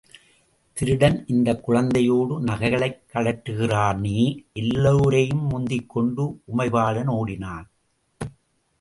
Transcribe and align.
திருடன் 0.73 1.25
இந்தக் 1.27 1.69
குழந்தையோட 1.69 2.39
நகைகளைக் 2.39 3.01
கழற்றுகிறானே? 3.13 4.45
எல்லோரையும் 4.53 5.49
முந்திக்கொண்டு 5.49 6.41
உமைபாலன் 6.57 7.07
ஓடினான். 7.07 7.69